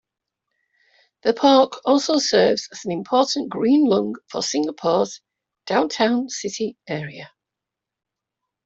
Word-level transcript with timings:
The 1.21 1.33
park 1.35 1.73
also 1.85 2.17
serves 2.17 2.67
as 2.71 2.85
an 2.85 2.91
important 2.91 3.49
green 3.49 3.85
lung 3.85 4.15
for 4.29 4.41
Singapore's 4.41 5.21
downtown 5.67 6.27
city 6.27 6.75
area. 6.87 7.29